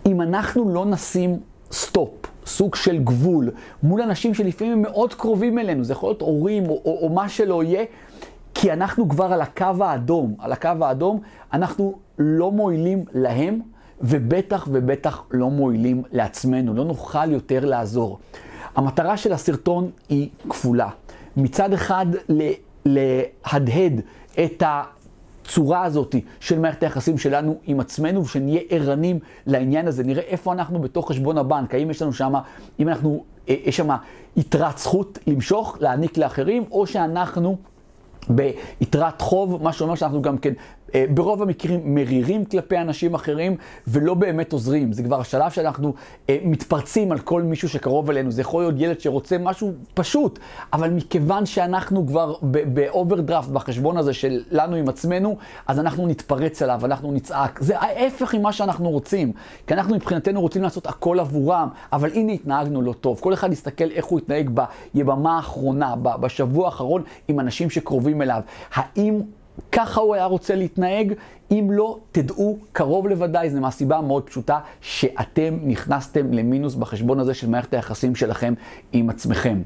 אם 0.05 0.21
אנחנו 0.21 0.73
לא 0.73 0.85
נשים 0.85 1.39
סטופ, 1.71 2.11
סוג 2.45 2.75
של 2.75 2.97
גבול, 3.03 3.51
מול 3.83 4.01
אנשים 4.01 4.33
שלפעמים 4.33 4.73
הם 4.73 4.81
מאוד 4.81 5.13
קרובים 5.13 5.59
אלינו, 5.59 5.83
זה 5.83 5.93
יכול 5.93 6.09
להיות 6.09 6.21
הורים 6.21 6.69
או, 6.69 6.81
או, 6.85 6.99
או 7.01 7.09
מה 7.09 7.29
שלא 7.29 7.63
יהיה, 7.63 7.85
כי 8.53 8.73
אנחנו 8.73 9.09
כבר 9.09 9.33
על 9.33 9.41
הקו 9.41 9.65
האדום, 9.79 10.35
על 10.39 10.51
הקו 10.51 10.69
האדום, 10.81 11.19
אנחנו 11.53 11.93
לא 12.17 12.51
מועילים 12.51 13.05
להם 13.13 13.59
ובטח 14.03 14.67
ובטח 14.71 15.23
לא 15.31 15.49
מועילים 15.49 16.03
לעצמנו, 16.11 16.73
לא 16.73 16.85
נוכל 16.85 17.31
יותר 17.31 17.65
לעזור. 17.65 18.19
המטרה 18.75 19.17
של 19.17 19.33
הסרטון 19.33 19.89
היא 20.09 20.29
כפולה. 20.49 20.89
מצד 21.37 21.73
אחד, 21.73 22.05
להדהד 22.85 24.01
את 24.43 24.63
הצורה 24.65 25.83
הזאת 25.83 26.15
של 26.39 26.59
מערכת 26.59 26.83
היחסים 26.83 27.17
שלנו 27.17 27.57
עם 27.63 27.79
עצמנו, 27.79 28.21
ושנהיה 28.21 28.61
ערנים 28.69 29.19
לעניין 29.45 29.87
הזה, 29.87 30.03
נראה 30.03 30.23
איפה 30.23 30.53
אנחנו 30.53 30.81
בתוך 30.81 31.09
חשבון 31.09 31.37
הבנק, 31.37 31.73
האם 31.73 31.91
יש 31.91 32.01
לנו 32.01 32.13
שם, 32.13 32.33
אם 32.79 32.89
אנחנו, 32.89 33.23
אה, 33.49 33.55
יש 33.63 33.77
שם 33.77 33.89
יתרת 34.37 34.77
זכות 34.77 35.19
למשוך, 35.27 35.77
להעניק 35.79 36.17
לאחרים, 36.17 36.63
או 36.71 36.87
שאנחנו 36.87 37.57
ביתרת 38.35 39.21
חוב, 39.21 39.63
מה 39.63 39.73
שאומר 39.73 39.95
שאנחנו 39.95 40.21
גם 40.21 40.37
כן 40.37 40.53
אה, 40.95 41.05
ברוב 41.09 41.41
המקרים 41.41 41.95
מרירים 41.95 42.45
כלפי 42.45 42.77
אנשים 42.77 43.13
אחרים 43.13 43.55
ולא 43.87 44.13
באמת 44.13 44.53
עוזרים. 44.53 44.93
זה 44.93 45.03
כבר 45.03 45.19
השלב 45.19 45.51
שאנחנו 45.51 45.93
אה, 46.29 46.37
מתפרצים 46.43 47.11
על 47.11 47.19
כל 47.19 47.41
מישהו 47.41 47.69
שקרוב 47.69 48.09
אלינו. 48.09 48.31
זה 48.31 48.41
יכול 48.41 48.63
להיות 48.63 48.75
ילד 48.77 48.99
שרוצה 48.99 49.37
משהו 49.37 49.71
פשוט, 49.93 50.39
אבל 50.73 50.89
מכיוון 50.89 51.45
שאנחנו 51.45 52.07
כבר 52.07 52.35
באוברדרפט 52.41 53.49
בחשבון 53.49 53.97
הזה 53.97 54.13
שלנו 54.13 54.75
עם 54.75 54.89
עצמנו, 54.89 55.37
אז 55.67 55.79
אנחנו 55.79 56.07
נתפרץ 56.07 56.61
עליו, 56.61 56.85
אנחנו 56.85 57.11
נצעק. 57.11 57.59
זה 57.61 57.79
ההפך 57.79 58.35
ממה 58.35 58.53
שאנחנו 58.53 58.89
רוצים. 58.89 59.31
כי 59.67 59.73
אנחנו 59.73 59.95
מבחינתנו 59.95 60.41
רוצים 60.41 60.63
לעשות 60.63 60.87
הכל 60.87 61.19
עבורם, 61.19 61.69
אבל 61.93 62.09
הנה 62.13 62.31
התנהגנו 62.31 62.81
לא 62.81 62.93
טוב. 62.93 63.19
כל 63.19 63.33
אחד 63.33 63.51
יסתכל 63.51 63.91
איך 63.91 64.05
הוא 64.05 64.19
התנהג 64.19 64.49
ביממה 64.93 65.35
האחרונה, 65.35 65.95
בשבוע 65.95 66.65
האחרון, 66.65 67.03
עם 67.27 67.39
אנשים 67.39 67.69
שקרובים 67.69 68.20
אליו. 68.21 68.41
האם 68.73 69.21
ככה 69.71 70.01
הוא 70.01 70.15
היה 70.15 70.25
רוצה 70.25 70.55
להתנהג? 70.55 71.13
אם 71.51 71.67
לא, 71.71 71.99
תדעו 72.11 72.57
קרוב 72.71 73.07
לוודאי, 73.07 73.49
זה 73.49 73.59
מהסיבה 73.59 73.97
המאוד 73.97 74.23
פשוטה, 74.23 74.59
שאתם 74.81 75.57
נכנסתם 75.63 76.33
למינוס 76.33 76.75
בחשבון 76.75 77.19
הזה 77.19 77.33
של 77.33 77.49
מערכת 77.49 77.73
היחסים 77.73 78.15
שלכם 78.15 78.53
עם 78.93 79.09
עצמכם. 79.09 79.61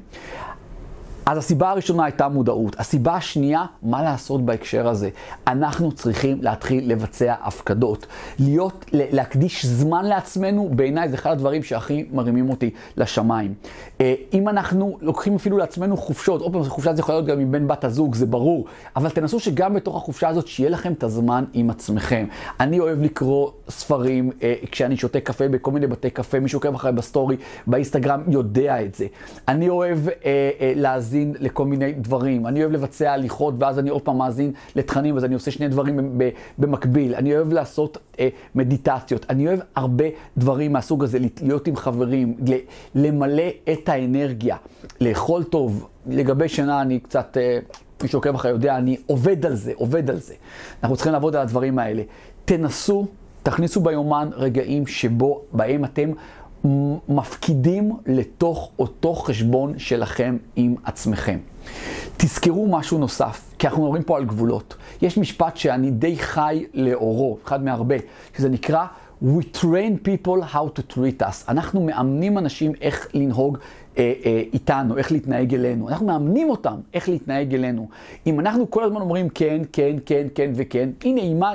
אז 1.26 1.38
הסיבה 1.38 1.70
הראשונה 1.70 2.04
הייתה 2.04 2.28
מודעות. 2.28 2.80
הסיבה 2.80 3.14
השנייה, 3.14 3.64
מה 3.82 4.02
לעשות 4.02 4.44
בהקשר 4.44 4.88
הזה? 4.88 5.08
אנחנו 5.46 5.92
צריכים 5.92 6.42
להתחיל 6.42 6.92
לבצע 6.92 7.34
הפקדות. 7.42 8.06
להיות, 8.38 8.84
להקדיש 8.92 9.66
זמן 9.66 10.04
לעצמנו, 10.04 10.68
בעיניי 10.72 11.08
זה 11.08 11.14
אחד 11.14 11.30
הדברים 11.30 11.62
שהכי 11.62 12.06
מרימים 12.12 12.50
אותי 12.50 12.70
לשמיים. 12.96 13.54
אה, 14.00 14.14
אם 14.32 14.48
אנחנו 14.48 14.98
לוקחים 15.00 15.34
אפילו 15.34 15.58
לעצמנו 15.58 15.96
חופשות, 15.96 16.40
עוד 16.40 16.52
פעם, 16.52 16.64
חופשה 16.64 16.94
זה 16.94 17.00
יכול 17.00 17.14
להיות 17.14 17.26
גם 17.26 17.40
עם 17.40 17.52
בן 17.52 17.68
בת 17.68 17.84
הזוג, 17.84 18.14
זה 18.14 18.26
ברור, 18.26 18.64
אבל 18.96 19.10
תנסו 19.10 19.40
שגם 19.40 19.74
בתוך 19.74 19.96
החופשה 19.96 20.28
הזאת, 20.28 20.46
שיהיה 20.46 20.70
לכם 20.70 20.92
את 20.92 21.02
הזמן 21.02 21.44
עם 21.52 21.70
עצמכם. 21.70 22.26
אני 22.60 22.80
אוהב 22.80 23.02
לקרוא 23.02 23.50
ספרים 23.68 24.30
אה, 24.42 24.54
כשאני 24.70 24.96
שותה 24.96 25.20
קפה 25.20 25.48
בכל 25.48 25.70
מיני 25.70 25.86
בתי 25.86 26.10
קפה, 26.10 26.40
מי 26.40 26.48
שעוקב 26.48 26.74
אחריי 26.74 26.92
בסטורי, 26.92 27.36
באינסטגרם, 27.66 28.22
יודע 28.28 28.82
את 28.82 28.94
זה. 28.94 29.06
אני 29.48 29.68
אוהב 29.68 29.98
אה, 30.08 30.72
להזין. 30.76 31.15
מאזין 31.16 31.34
לכל 31.38 31.64
מיני 31.64 31.92
דברים. 31.92 32.46
אני 32.46 32.60
אוהב 32.60 32.72
לבצע 32.72 33.12
הליכות, 33.12 33.54
ואז 33.58 33.78
אני 33.78 33.90
עוד 33.90 34.02
פעם 34.02 34.18
מאזין 34.18 34.52
לתכנים, 34.76 35.16
אז 35.16 35.24
אני 35.24 35.34
עושה 35.34 35.50
שני 35.50 35.68
דברים 35.68 36.18
במקביל. 36.58 37.14
אני 37.14 37.36
אוהב 37.36 37.52
לעשות 37.52 37.98
אה, 38.20 38.28
מדיטציות. 38.54 39.26
אני 39.30 39.48
אוהב 39.48 39.60
הרבה 39.76 40.04
דברים 40.36 40.72
מהסוג 40.72 41.04
הזה, 41.04 41.18
להיות 41.42 41.66
עם 41.66 41.76
חברים, 41.76 42.36
למלא 42.94 43.48
את 43.72 43.88
האנרגיה, 43.88 44.56
לאכול 45.00 45.44
טוב. 45.44 45.88
לגבי 46.06 46.48
שינה 46.48 46.82
אני 46.82 47.00
קצת... 47.00 47.36
אה, 47.40 47.58
מי 48.02 48.08
שעוקב 48.08 48.34
אחרי 48.34 48.50
יודע, 48.50 48.76
אני 48.76 48.96
עובד 49.06 49.46
על 49.46 49.54
זה, 49.54 49.72
עובד 49.76 50.10
על 50.10 50.16
זה. 50.16 50.34
אנחנו 50.82 50.96
צריכים 50.96 51.12
לעבוד 51.12 51.36
על 51.36 51.42
הדברים 51.42 51.78
האלה. 51.78 52.02
תנסו, 52.44 53.06
תכניסו 53.42 53.80
ביומן 53.80 54.30
רגעים 54.32 54.86
שבו, 54.86 55.42
בהם 55.52 55.84
אתם 55.84 56.10
מפקידים 57.08 57.92
לתוך 58.06 58.70
אותו 58.78 59.14
חשבון 59.14 59.78
שלכם 59.78 60.36
עם 60.56 60.74
עצמכם. 60.84 61.38
תזכרו 62.16 62.68
משהו 62.68 62.98
נוסף, 62.98 63.54
כי 63.58 63.66
אנחנו 63.66 63.84
מדברים 63.84 64.02
פה 64.02 64.16
על 64.16 64.24
גבולות. 64.24 64.76
יש 65.02 65.18
משפט 65.18 65.56
שאני 65.56 65.90
די 65.90 66.16
חי 66.18 66.64
לאורו, 66.74 67.38
אחד 67.44 67.64
מהרבה, 67.64 67.96
שזה 68.36 68.48
נקרא 68.48 68.86
We 69.22 69.42
train 69.60 69.96
people 70.08 70.54
how 70.54 70.68
to 70.78 70.94
treat 70.94 71.22
us. 71.22 71.44
אנחנו 71.48 71.80
מאמנים 71.80 72.38
אנשים 72.38 72.72
איך 72.80 73.08
לנהוג 73.14 73.58
איתנו, 74.52 74.96
איך 74.98 75.12
להתנהג 75.12 75.54
אלינו. 75.54 75.88
אנחנו 75.88 76.06
מאמנים 76.06 76.50
אותם 76.50 76.74
איך 76.94 77.08
להתנהג 77.08 77.54
אלינו. 77.54 77.88
אם 78.26 78.40
אנחנו 78.40 78.70
כל 78.70 78.84
הזמן 78.84 79.00
אומרים 79.00 79.28
כן, 79.28 79.62
כן, 79.72 79.96
כן, 80.06 80.26
כן 80.34 80.50
וכן, 80.54 80.88
הנה, 81.04 81.50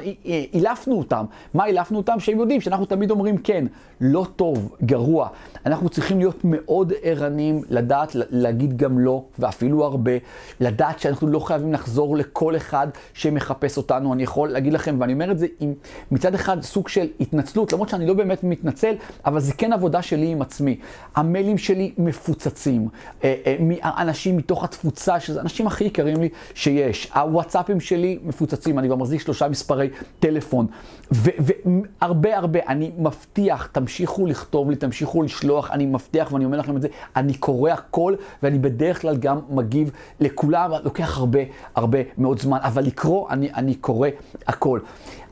אילפנו 0.54 0.98
אותם. 0.98 1.26
מה 1.54 1.66
אילפנו 1.66 1.98
אותם? 1.98 2.20
שהם 2.20 2.40
יודעים 2.40 2.62
שאנחנו 2.62 2.86
תמיד 2.86 3.12
אומרים 3.12 3.38
כן. 3.38 3.66
לא 4.02 4.26
טוב, 4.36 4.76
גרוע. 4.84 5.28
אנחנו 5.66 5.90
צריכים 5.90 6.20
להיות 6.20 6.40
מאוד 6.44 6.94
ערניים, 7.02 7.62
לדעת 7.70 8.16
להגיד 8.30 8.78
גם 8.78 9.00
לא, 9.00 9.24
ואפילו 9.40 9.84
הרבה, 9.84 10.12
לדעת 10.60 11.00
שאנחנו 11.00 11.28
לא 11.28 11.40
חייבים 11.40 11.74
לחזור 11.74 12.18
לכל 12.18 12.56
אחד 12.56 12.88
שמחפש 13.14 13.78
אותנו. 13.78 14.14
אני 14.14 14.24
יכול 14.24 14.50
להגיד 14.50 14.74
לכם, 14.74 14.98
ואני 15.00 15.14
אומר 15.14 15.32
את 15.32 15.40
זה 15.40 15.48
עם 15.60 15.74
מצד 16.12 16.34
אחד 16.34 16.62
סוג 16.62 16.88
של 16.88 17.08
התנצלות, 17.20 17.74
למרות 17.74 17.90
שאני 17.90 18.08
לא 18.08 18.14
באמת 18.14 18.44
מתנצל, 18.44 18.94
אבל 19.26 19.40
זה 19.40 19.54
כן 19.54 19.74
עבודה 19.74 20.02
שלי 20.02 20.28
עם 20.28 20.42
עצמי. 20.42 20.80
המיילים 21.16 21.58
שלי 21.58 21.94
מפוצצים, 21.98 22.88
אה, 23.24 23.36
אה, 23.46 24.02
אנשים 24.02 24.38
מתוך 24.38 24.64
התפוצה, 24.64 25.20
שזה 25.20 25.40
האנשים 25.40 25.68
הכי 25.68 25.84
יקרים 25.84 26.22
לי 26.22 26.30
שיש. 26.54 27.12
הוואטסאפים 27.16 27.80
שלי 27.80 28.20
מפוצצים, 28.24 28.80
אני 28.80 28.88
כבר 28.88 28.96
מחזיק 28.96 29.22
שלושה 29.22 29.48
מספרי 29.50 29.90
טלפון. 30.20 30.68
והרבה 31.12 32.38
הרבה, 32.38 32.60
אני 32.68 32.92
מבטיח, 32.98 33.70
תמשיכו 33.72 34.26
לכתוב 34.26 34.70
לי, 34.70 34.76
תמשיכו 34.76 35.24
לשלוח, 35.24 35.51
אני 35.72 35.86
מבטיח 35.86 36.32
ואני 36.32 36.46
אומר 36.46 36.60
לכם 36.60 36.78
את 36.78 36.82
זה, 36.82 36.88
אני 37.16 37.34
קורא 37.34 37.72
הכל 37.72 38.16
ואני 38.44 38.60
בדרך 38.60 39.02
כלל 39.02 39.18
גם 39.18 39.40
מגיב 39.50 39.92
לכולם, 40.20 40.72
לוקח 40.84 41.18
הרבה 41.18 41.40
הרבה 41.76 42.00
מאוד 42.18 42.40
זמן, 42.40 42.58
אבל 42.62 42.84
לקרוא, 42.84 43.30
אני, 43.30 43.54
אני 43.54 43.76
קורא 43.76 44.10
הכל. 44.48 44.80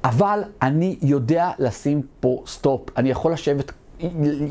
אבל 0.04 0.40
אני 0.62 0.98
יודע 1.02 1.52
לשים 1.60 2.02
פה 2.20 2.44
סטופ, 2.48 2.98
אני 2.98 3.10
יכול 3.10 3.34
לשבת 3.34 3.72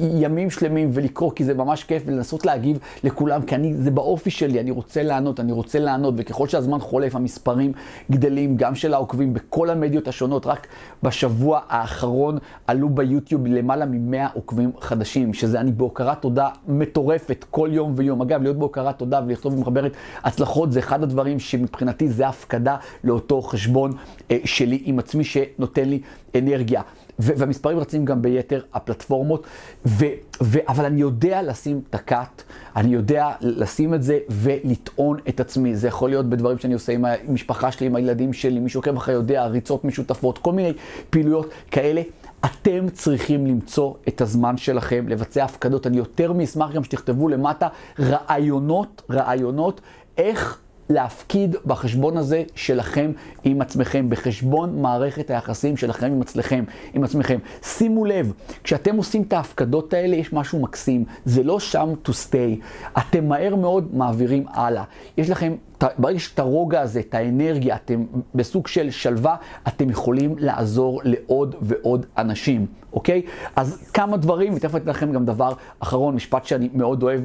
ימים 0.01 0.51
שלמים 0.51 0.91
ולקרוא, 0.93 1.33
כי 1.33 1.45
זה 1.45 1.55
ממש 1.55 1.85
כיף, 1.85 2.03
ולנסות 2.07 2.47
להגיב 2.47 2.79
לכולם, 3.05 3.43
כי 3.43 3.55
אני, 3.55 3.75
זה 3.75 3.91
באופי 3.91 4.31
שלי, 4.31 4.61
אני 4.61 4.71
רוצה 4.71 5.03
לענות, 5.03 5.41
אני 5.41 5.53
רוצה 5.53 5.79
לענות, 5.79 6.15
וככל 6.17 6.49
שהזמן 6.49 6.79
חולף, 6.79 7.15
המספרים 7.15 7.73
גדלים, 8.11 8.57
גם 8.57 8.75
של 8.75 8.95
העוקבים 8.95 9.35
בכל 9.35 9.71
המדיות 9.71 10.09
השונות. 10.09 10.47
רק 10.47 10.67
בשבוע 11.03 11.61
האחרון 11.69 12.39
עלו 12.67 12.89
ביוטיוב 12.89 13.47
למעלה 13.47 13.87
מ-100 13.87 14.29
עוקבים 14.35 14.71
חדשים, 14.81 15.35
שזה 15.35 15.61
אני 15.61 15.73
בהוקרת 15.73 16.23
תודה 16.23 16.49
מטורפת 16.69 17.45
כל 17.51 17.69
יום 17.73 17.93
ויום. 17.97 18.23
אגב, 18.23 18.43
להיות 18.43 18.57
בהוקרת 18.57 18.99
תודה 18.99 19.21
ולכתוב 19.27 19.57
במחברת 19.57 19.93
הצלחות, 20.25 20.73
זה 20.73 20.79
אחד 20.79 21.03
הדברים 21.03 21.39
שמבחינתי 21.39 22.09
זה 22.09 22.29
הפקדה 22.29 22.77
לאותו 23.05 23.43
חשבון 23.43 23.93
אה, 24.31 24.37
שלי 24.45 24.83
עם 24.85 24.99
עצמי, 24.99 25.25
שנותן 25.25 25.89
לי 25.89 26.01
אנרגיה. 26.35 26.83
והמספרים 27.19 27.79
רצים 27.79 28.05
גם 28.05 28.23
ביתר 28.23 28.61
הפלטפורמות, 28.75 29.47
ו- 29.87 30.05
ו- 30.43 30.69
אבל 30.69 30.85
אני 30.85 31.01
יודע 31.01 31.43
לשים 31.43 31.81
את 31.91 31.95
הקאט, 31.95 32.43
אני 32.77 32.95
יודע 32.95 33.31
לשים 33.41 33.95
את 33.95 34.03
זה 34.03 34.19
ולטעון 34.31 35.19
את 35.29 35.41
עצמי. 35.41 35.77
זה 35.77 35.89
יכול 35.89 36.11
להיות 36.11 36.27
בדברים 36.27 36.59
שאני 36.59 36.75
עושה 36.75 36.93
עם 36.93 37.05
המשפחה 37.05 37.73
שלי, 37.73 37.87
עם 37.87 37.97
הילדים 37.97 38.33
שלי, 38.33 38.61
מי 38.61 38.69
שעוקב 38.69 38.97
אחרי 38.97 39.15
יודע, 39.15 39.47
ריצות 39.47 39.85
משותפות, 39.85 40.39
כל 40.39 40.53
מיני 40.53 40.73
פעילויות 41.11 41.51
כאלה. 41.71 42.03
אתם 42.45 42.89
צריכים 42.93 43.47
למצוא 43.47 43.95
את 44.09 44.21
הזמן 44.21 44.57
שלכם 44.57 45.09
לבצע 45.09 45.45
הפקדות. 45.45 45.87
אני 45.87 45.97
יותר 45.97 46.33
מאשמח 46.33 46.73
גם 46.73 46.85
שתכתבו 46.85 47.29
למטה 47.29 47.69
רעיונות, 48.01 49.03
רעיונות, 49.11 49.81
איך 50.19 50.59
להפקיד 50.91 51.57
בחשבון 51.67 52.17
הזה 52.17 52.43
שלכם 52.55 53.13
עם 53.45 53.61
עצמכם, 53.61 54.11
בחשבון 54.11 54.83
מערכת 54.83 55.31
היחסים 55.31 55.77
שלכם 55.77 56.07
עם 56.07 56.23
עצמכם, 56.23 56.65
עם 56.95 57.05
עצמכם. 57.05 57.39
שימו 57.63 58.05
לב, 58.05 58.33
כשאתם 58.65 58.97
עושים 58.97 59.23
את 59.23 59.33
ההפקדות 59.33 59.95
האלה, 59.95 60.17
יש 60.17 60.33
משהו 60.33 60.61
מקסים. 60.61 61.05
זה 61.25 61.43
לא 61.43 61.61
שם 61.61 61.93
to 62.05 62.11
stay. 62.11 62.65
אתם 62.99 63.29
מהר 63.29 63.57
מאוד 63.57 63.97
מעבירים 63.97 64.45
הלאה. 64.49 64.85
יש 65.17 65.31
לכם 65.31 65.55
ברגע 65.99 66.19
שאת 66.19 66.39
הרוגע 66.39 66.81
הזה, 66.81 67.01
את 67.01 67.15
האנרגיה, 67.15 67.77
אתם 67.77 68.05
בסוג 68.35 68.67
של 68.67 68.91
שלווה, 68.91 69.37
אתם 69.69 69.91
יכולים 69.91 70.35
לעזור 70.39 71.01
לעוד 71.05 71.57
ועוד 71.61 72.07
אנשים, 72.19 72.67
אוקיי? 72.93 73.23
אז 73.57 73.91
כמה 73.95 74.17
דברים, 74.17 74.55
ותכף 74.55 74.75
אני 74.75 74.83
אתן 74.83 74.91
לכם 74.91 75.13
גם 75.13 75.25
דבר 75.25 75.53
אחרון, 75.81 76.15
משפט 76.15 76.45
שאני 76.45 76.69
מאוד 76.75 77.03
אוהב 77.03 77.21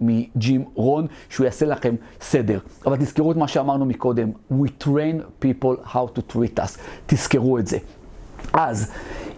מג'ים 0.00 0.64
רון, 0.74 1.06
שהוא 1.28 1.44
יעשה 1.44 1.66
לכם 1.66 1.94
סדר. 2.20 2.58
אבל 2.86 2.96
תזכרו 2.96 3.32
את 3.32 3.36
מה 3.36 3.48
שאמרנו 3.48 3.84
מקודם, 3.86 4.30
We 4.52 4.84
train 4.84 5.44
people 5.44 5.86
how 5.86 6.18
to 6.18 6.34
treat 6.34 6.58
us. 6.58 6.78
תזכרו 7.06 7.58
את 7.58 7.66
זה. 7.66 7.78
אז, 8.52 8.90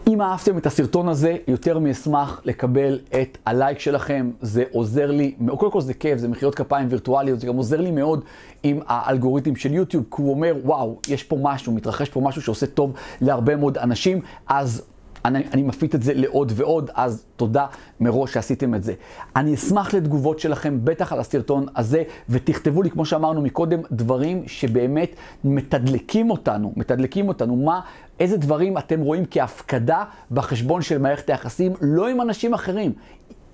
אם 0.06 0.23
אהבתם 0.23 0.58
את 0.58 0.66
הסרטון 0.66 1.08
הזה, 1.08 1.37
יותר 1.49 1.78
מאשמח 1.78 2.40
לקבל 2.44 2.99
את 3.23 3.38
הלייק 3.46 3.78
שלכם, 3.78 4.30
זה 4.40 4.64
עוזר 4.73 5.11
לי, 5.11 5.34
קודם 5.58 5.73
כל 5.73 5.80
זה 5.80 5.94
כיף, 5.94 6.18
זה 6.18 6.28
מחיאות 6.28 6.54
כפיים 6.54 6.87
וירטואליות, 6.90 7.40
זה 7.40 7.46
גם 7.46 7.56
עוזר 7.56 7.80
לי 7.80 7.90
מאוד 7.90 8.25
עם 8.62 8.80
האלגוריתם 8.87 9.56
של 9.56 9.75
יוטיוב, 9.75 10.04
כי 10.16 10.23
הוא 10.23 10.30
אומר, 10.30 10.54
וואו, 10.64 10.99
יש 11.08 11.23
פה 11.23 11.37
משהו, 11.42 11.73
מתרחש 11.73 12.08
פה 12.08 12.20
משהו 12.20 12.42
שעושה 12.42 12.66
טוב 12.66 12.92
להרבה 13.20 13.56
מאוד 13.56 13.78
אנשים, 13.78 14.20
אז 14.46 14.82
אני, 15.25 15.45
אני 15.52 15.62
מפיץ 15.62 15.95
את 15.95 16.02
זה 16.02 16.14
לעוד 16.14 16.52
ועוד, 16.57 16.90
אז 16.95 17.25
תודה 17.37 17.66
מראש 18.00 18.33
שעשיתם 18.33 18.75
את 18.75 18.83
זה. 18.83 18.95
אני 19.37 19.54
אשמח 19.54 19.95
לתגובות 19.95 20.38
שלכם, 20.38 20.78
בטח 20.85 21.12
על 21.12 21.21
הסרטון 21.21 21.66
הזה, 21.76 22.02
ותכתבו 22.28 22.83
לי, 22.83 22.90
כמו 22.90 23.07
שאמרנו 23.07 23.43
מקודם, 23.43 23.81
דברים 23.93 24.43
שבאמת 24.47 25.16
מתדלקים 25.45 26.31
אותנו, 26.31 26.73
מתדלקים 26.76 27.28
אותנו. 27.28 27.57
מה, 27.57 27.81
איזה 28.21 28.37
דברים 28.37 28.78
אתם 28.78 29.00
רואים 29.00 29.25
כהפקדה 29.31 30.04
בחשבון 30.31 30.83
של 30.83 30.99
מערכת 30.99 31.31
היחסים, 31.31 31.73
לא 31.81 32.09
עם 32.09 32.21
אנשים 32.21 32.54
אחרים. 32.54 32.93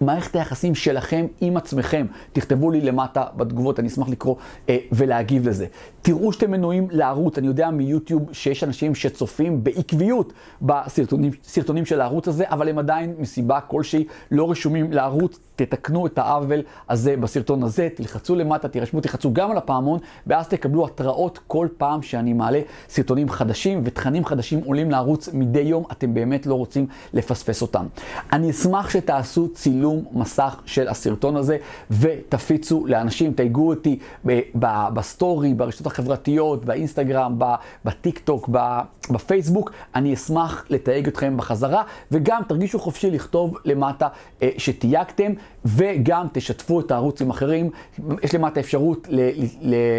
מערכת 0.00 0.36
היחסים 0.36 0.74
שלכם 0.74 1.26
עם 1.40 1.56
עצמכם. 1.56 2.06
תכתבו 2.32 2.70
לי 2.70 2.80
למטה 2.80 3.24
בתגובות, 3.36 3.80
אני 3.80 3.88
אשמח 3.88 4.08
לקרוא 4.08 4.36
אה, 4.68 4.76
ולהגיב 4.92 5.48
לזה. 5.48 5.66
תראו 6.02 6.32
שאתם 6.32 6.50
מנויים 6.50 6.88
לערוץ, 6.90 7.38
אני 7.38 7.46
יודע 7.46 7.70
מיוטיוב 7.70 8.28
שיש 8.32 8.64
אנשים 8.64 8.94
שצופים 8.94 9.64
בעקביות 9.64 10.32
בסרטונים 10.62 11.84
של 11.84 12.00
הערוץ 12.00 12.28
הזה, 12.28 12.44
אבל 12.48 12.68
הם 12.68 12.78
עדיין 12.78 13.14
מסיבה 13.18 13.60
כלשהי 13.60 14.04
לא 14.30 14.50
רשומים 14.50 14.92
לערוץ. 14.92 15.38
תתקנו 15.66 16.06
את 16.06 16.18
העוול 16.18 16.62
הזה 16.88 17.16
בסרטון 17.16 17.62
הזה, 17.62 17.88
תלחצו 17.94 18.36
למטה, 18.36 18.68
תירשמו, 18.68 19.00
תלחצו 19.00 19.32
גם 19.32 19.50
על 19.50 19.56
הפעמון, 19.56 19.98
ואז 20.26 20.48
תקבלו 20.48 20.86
התראות 20.86 21.38
כל 21.46 21.68
פעם 21.76 22.02
שאני 22.02 22.32
מעלה 22.32 22.60
סרטונים 22.88 23.28
חדשים 23.28 23.82
ותכנים 23.84 24.24
חדשים 24.24 24.60
עולים 24.64 24.90
לערוץ 24.90 25.28
מדי 25.32 25.60
יום, 25.60 25.84
אתם 25.92 26.14
באמת 26.14 26.46
לא 26.46 26.54
רוצים 26.54 26.86
לפספס 27.12 27.62
אותם. 27.62 27.86
אני 28.32 28.50
אשמח 28.50 28.90
שתעשו 28.90 29.48
צילום 29.54 30.04
מסך 30.12 30.60
של 30.64 30.88
הסרטון 30.88 31.36
הזה 31.36 31.56
ותפיצו 31.90 32.86
לאנשים, 32.86 33.32
תייגו 33.32 33.68
אותי 33.68 33.98
בסטורי, 34.94 35.54
ברשתות 35.54 35.86
החברתיות, 35.86 36.64
באינסטגרם, 36.64 37.38
בטיק 37.84 38.18
טוק, 38.18 38.48
בפייסבוק, 39.10 39.72
אני 39.94 40.14
אשמח 40.14 40.64
לתייג 40.70 41.08
אתכם 41.08 41.36
בחזרה, 41.36 41.82
וגם 42.12 42.42
תרגישו 42.48 42.78
חופשי 42.78 43.10
לכתוב 43.10 43.56
למטה 43.64 44.08
אה, 44.42 44.48
שתייגתם. 44.58 45.32
וגם 45.64 46.26
תשתפו 46.32 46.80
את 46.80 46.90
הערוץ 46.90 47.22
עם 47.22 47.30
אחרים. 47.30 47.70
יש 48.22 48.34
למטה 48.34 48.60
אפשרות 48.60 49.08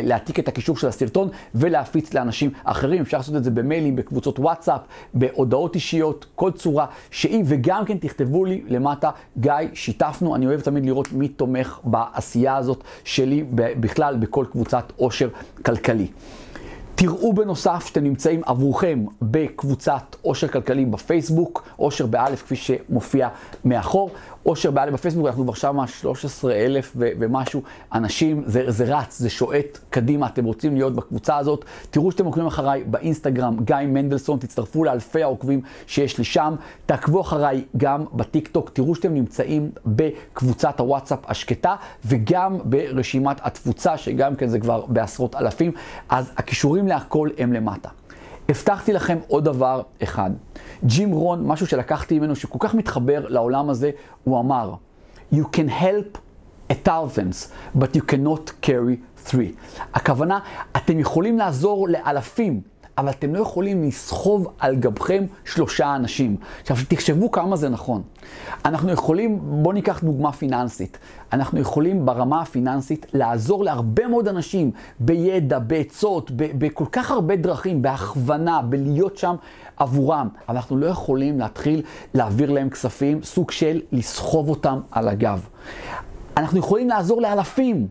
להעתיק 0.04 0.40
את 0.40 0.48
הקישור 0.48 0.78
של 0.78 0.88
הסרטון 0.88 1.30
ולהפיץ 1.56 2.14
לאנשים 2.14 2.52
אחרים. 2.64 3.02
אפשר 3.02 3.18
לעשות 3.18 3.36
את 3.36 3.44
זה 3.44 3.52
במיילים, 3.52 3.96
בקבוצות 3.96 4.40
וואטסאפ, 4.40 4.82
בהודעות 5.14 5.76
אישיות, 5.76 6.26
כל 6.36 6.52
צורה 6.52 6.86
שהיא, 7.12 7.44
וגם 7.48 7.86
כן 7.86 7.98
תכתבו 7.98 8.46
לי 8.46 8.62
למטה, 8.68 9.10
גיא, 9.38 9.54
שיתפנו, 9.74 10.36
אני 10.36 10.48
אוהב 10.48 10.62
תמיד 10.62 10.86
לראות 10.86 11.12
מי 11.12 11.28
תומך 11.28 11.80
בעשייה 11.84 12.56
הזאת 12.56 12.84
שלי 13.04 13.44
בכלל 13.56 14.18
בכל 14.18 14.46
קבוצת 14.52 14.94
עושר 14.98 15.30
כלכלי. 15.66 16.08
תראו 17.02 17.34
בנוסף 17.34 17.86
שאתם 17.88 18.04
נמצאים 18.04 18.42
עבורכם 18.46 19.06
בקבוצת 19.22 20.16
עושר 20.22 20.48
כלכלי 20.48 20.86
בפייסבוק, 20.86 21.64
עושר 21.76 22.06
באלף 22.06 22.42
כפי 22.44 22.56
שמופיע 22.56 23.30
מאחור. 23.66 24.10
עושר 24.44 24.72
באלף 24.72 24.94
בפייסבוק, 24.94 25.28
אנחנו 25.28 25.44
כבר 25.44 25.54
שמה 25.54 25.88
13 25.88 26.54
אלף 26.54 26.92
ומשהו 26.96 27.62
אנשים, 27.94 28.44
זה, 28.46 28.64
זה 28.68 28.98
רץ, 28.98 29.20
זה 29.20 29.30
שועט 29.30 29.80
קדימה, 29.90 30.28
אתם 30.28 30.46
רוצים 30.46 30.76
להיות 30.76 30.96
בקבוצה 30.96 31.38
הזאת. 31.38 31.66
תראו 31.90 32.12
שאתם 32.12 32.26
עוקבים 32.26 32.46
אחריי 32.46 32.84
באינסטגרם, 32.84 33.58
גיא 33.64 33.76
מנדלסון, 33.88 34.40
תצטרפו 34.40 34.84
לאלפי 34.84 35.24
העוקבים 35.24 35.62
שיש 35.88 36.18
לי 36.18 36.24
שם. 36.24 36.56
תעקבו 36.86 37.22
אחריי 37.22 37.64
גם 37.78 38.06
בטיק 38.14 38.48
טוק, 38.48 38.70
תראו 38.74 38.96
שאתם 38.96 39.14
נמצאים 39.14 39.72
בקבוצת 39.86 40.80
הוואטסאפ 40.80 41.20
השקטה 41.28 41.76
וגם 42.06 42.58
ברשימת 42.64 43.38
התפוצה, 43.44 43.98
שגם 43.98 44.36
כן 44.36 44.48
זה 44.48 44.60
כבר 44.60 44.86
בעשרות 44.88 45.36
אלפים. 45.36 45.72
אז 46.10 46.32
הכישורים 46.38 46.88
להכל 46.92 47.30
הם 47.38 47.54
למטה. 47.54 47.90
הבטחתי 48.50 48.94
לכם 48.94 49.18
עוד 49.28 49.46
דבר 49.46 49.82
אחד. 50.04 50.32
ג'ים 50.86 51.12
רון, 51.12 51.48
משהו 51.48 51.68
שלקחתי 51.68 52.20
ממנו 52.20 52.36
שכל 52.36 52.58
כך 52.62 52.76
מתחבר 52.76 53.28
לעולם 53.28 53.70
הזה, 53.70 53.92
הוא 54.24 54.40
אמר, 54.40 54.74
You 55.34 55.44
can 55.56 55.70
help 55.82 56.18
a 56.72 56.88
thousands, 56.88 57.52
but 57.80 57.96
you 57.96 58.02
cannot 58.12 58.66
carry 58.66 59.28
three. 59.30 59.80
הכוונה, 59.94 60.40
אתם 60.78 61.00
יכולים 61.00 61.38
לעזור 61.38 61.90
לאלפים, 61.90 62.62
אבל 63.02 63.10
אתם 63.10 63.36
לא 63.36 63.40
יכולים 63.40 63.84
לסחוב 63.84 64.48
על 64.60 64.76
גבכם 64.76 65.24
שלושה 65.46 65.96
אנשים. 65.96 66.36
עכשיו, 66.62 66.78
תחשבו 66.88 67.32
כמה 67.32 67.56
זה 67.56 67.70
נכון. 67.70 68.02
אנחנו 68.66 68.92
יכולים, 68.92 69.40
בואו 69.42 69.74
ניקח 69.74 70.04
דוגמה 70.04 70.32
פיננסית. 70.32 70.98
אנחנו 71.34 71.60
יכולים 71.60 72.06
ברמה 72.06 72.42
הפיננסית 72.42 73.06
לעזור 73.14 73.64
להרבה 73.64 74.08
מאוד 74.08 74.28
אנשים 74.28 74.72
בידע, 75.00 75.60
בעצות, 75.60 76.32
בכל 76.36 76.86
כך 76.92 77.12
הרבה 77.12 77.36
דרכים, 77.36 77.82
בהכוונה, 77.82 78.62
בלהיות 78.62 79.18
שם 79.18 79.36
עבורם. 79.78 80.28
אבל 80.48 80.56
אנחנו 80.56 80.78
לא 80.78 80.86
יכולים 80.86 81.40
להתחיל 81.40 81.82
להעביר 82.14 82.52
להם 82.52 82.70
כספים, 82.70 83.24
סוג 83.24 83.52
של 83.52 83.82
לסחוב 83.92 84.50
אותם 84.50 84.80
על 84.92 85.08
הגב. 85.08 85.48
אנחנו 86.38 86.60
יכולים 86.60 86.90
לעזור 86.90 87.22
לאלפים 87.22 87.88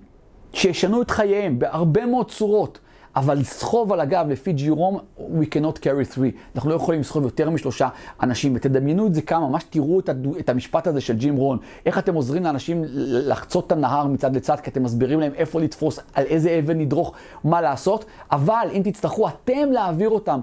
שישנו 0.52 1.02
את 1.02 1.11
חייהם 1.11 1.59
בהרבה 1.59 2.07
מאוד 2.07 2.31
צורות. 2.31 2.79
אבל 3.21 3.39
לסחוב 3.39 3.93
על 3.93 4.00
הגב 4.00 4.27
לפי 4.29 4.53
ג'ירום, 4.53 4.99
we 5.19 5.45
cannot 5.45 5.79
carry 5.79 6.15
three. 6.15 6.55
אנחנו 6.55 6.71
לא 6.71 6.75
יכולים 6.75 7.00
לסחוב 7.00 7.23
יותר 7.23 7.50
משלושה 7.50 7.89
אנשים. 8.23 8.53
ותדמיינו 8.57 9.07
את 9.07 9.15
זה 9.15 9.23
כמה, 9.23 9.49
ממש 9.49 9.65
תראו 9.71 10.00
את, 10.00 10.09
הדו, 10.09 10.39
את 10.39 10.49
המשפט 10.49 10.87
הזה 10.87 11.00
של 11.00 11.17
ג'ים 11.17 11.37
רון. 11.37 11.59
איך 11.87 11.99
אתם 11.99 12.15
עוזרים 12.15 12.45
לאנשים 12.45 12.85
לחצות 12.93 13.67
את 13.67 13.73
הנהר 13.73 14.07
מצד 14.07 14.37
לצד, 14.37 14.57
כי 14.61 14.71
אתם 14.71 14.83
מסבירים 14.83 15.21
להם 15.21 15.33
איפה 15.35 15.61
לתפוס, 15.61 16.00
על 16.15 16.25
איזה 16.25 16.59
אבן 16.59 16.79
לדרוך, 16.79 17.12
מה 17.45 17.61
לעשות. 17.61 18.05
אבל 18.33 18.69
אם 18.73 18.83
תצטרכו 18.85 19.29
אתם 19.29 19.73
להעביר 19.73 20.09
אותם, 20.09 20.41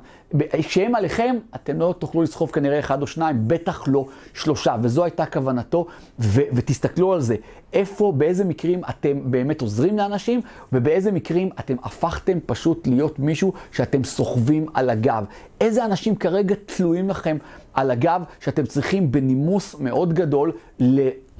כשהם 0.53 0.95
עליכם, 0.95 1.35
אתם 1.55 1.79
לא 1.79 1.95
תוכלו 1.99 2.21
לסחוב 2.21 2.51
כנראה 2.51 2.79
אחד 2.79 3.01
או 3.01 3.07
שניים, 3.07 3.47
בטח 3.47 3.83
לא 3.87 4.05
שלושה. 4.33 4.75
וזו 4.81 5.03
הייתה 5.03 5.25
כוונתו, 5.25 5.85
ו- 6.19 6.41
ותסתכלו 6.53 7.13
על 7.13 7.21
זה. 7.21 7.35
איפה, 7.73 8.13
באיזה 8.17 8.43
מקרים 8.45 8.81
אתם 8.89 9.31
באמת 9.31 9.61
עוזרים 9.61 9.97
לאנשים, 9.97 10.41
ובאיזה 10.73 11.11
מקרים 11.11 11.49
אתם 11.59 11.75
הפכתם 11.83 12.37
פשוט 12.45 12.87
להיות 12.87 13.19
מישהו 13.19 13.53
שאתם 13.71 14.03
סוחבים 14.03 14.65
על 14.73 14.89
הגב. 14.89 15.25
איזה 15.61 15.85
אנשים 15.85 16.15
כרגע 16.15 16.55
תלויים 16.65 17.09
לכם 17.09 17.37
על 17.73 17.91
הגב, 17.91 18.21
שאתם 18.39 18.65
צריכים 18.65 19.11
בנימוס 19.11 19.75
מאוד 19.79 20.13
גדול 20.13 20.51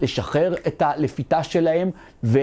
לשחרר 0.01 0.55
את 0.67 0.81
הלפיתה 0.81 1.43
שלהם, 1.43 1.91
ו... 2.23 2.39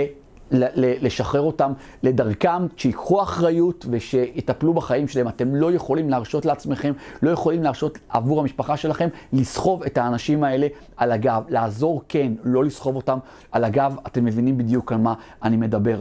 לשחרר 0.50 1.40
אותם 1.40 1.72
לדרכם, 2.02 2.66
שיקחו 2.76 3.22
אחריות 3.22 3.86
ושיטפלו 3.90 4.74
בחיים 4.74 5.08
שלהם. 5.08 5.28
אתם 5.28 5.54
לא 5.54 5.72
יכולים 5.72 6.10
להרשות 6.10 6.46
לעצמכם, 6.46 6.92
לא 7.22 7.30
יכולים 7.30 7.62
להרשות 7.62 7.98
עבור 8.08 8.40
המשפחה 8.40 8.76
שלכם, 8.76 9.08
לסחוב 9.32 9.82
את 9.82 9.98
האנשים 9.98 10.44
האלה 10.44 10.66
על 10.96 11.12
הגב. 11.12 11.42
לעזור 11.48 12.02
כן, 12.08 12.32
לא 12.44 12.64
לסחוב 12.64 12.96
אותם 12.96 13.18
על 13.52 13.64
הגב. 13.64 13.96
אתם 14.06 14.24
מבינים 14.24 14.58
בדיוק 14.58 14.92
על 14.92 14.98
מה 14.98 15.14
אני 15.42 15.56
מדבר. 15.56 16.00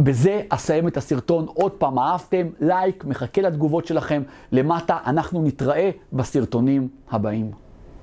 בזה 0.00 0.40
אסיים 0.48 0.88
את 0.88 0.96
הסרטון. 0.96 1.46
עוד 1.54 1.72
פעם, 1.72 1.98
אהבתם? 1.98 2.46
לייק, 2.60 3.04
מחכה 3.04 3.42
לתגובות 3.42 3.86
שלכם 3.86 4.22
למטה. 4.52 4.98
אנחנו 5.06 5.42
נתראה 5.42 5.90
בסרטונים 6.12 6.88
הבאים. 7.10 7.50